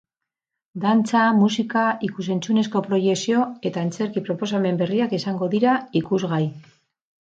[0.85, 6.47] Dantza, musika, ikus-entzunezko proiekzio eta antzerki proposamen berriak izango dira ikusgai.